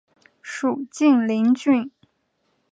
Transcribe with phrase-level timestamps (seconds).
[0.41, 1.91] 属晋陵郡。